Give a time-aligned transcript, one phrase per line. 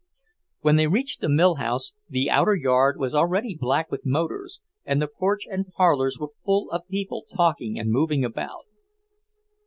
[0.61, 4.99] When they reached the mill house the outer yard was already black with motors, and
[4.99, 8.65] the porch and parlours were full of people talking and moving about.